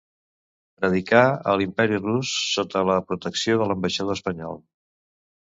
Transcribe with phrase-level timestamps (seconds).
[0.79, 1.19] Predicà,
[1.51, 4.61] a l'Imperi Rus sota la protecció de l'ambaixador espanyol.